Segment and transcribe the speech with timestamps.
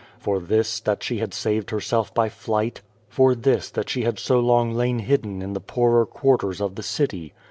[0.17, 2.81] For this that she had saved herself by flight?
[3.07, 6.81] For this that she had so long lain hidden in the ]K)orer quarters of the
[6.81, 7.33] city?